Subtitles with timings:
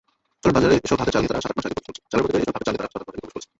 [0.43, 1.75] চালের বাজারে এসব ভাতের চাল নিয়ে তারা সাত-আট মাস আগে
[3.07, 3.49] প্রবেশ করেছে।